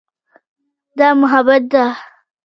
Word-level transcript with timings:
دا 0.97 1.07
محبت 1.19 1.61
ده. 1.71 1.83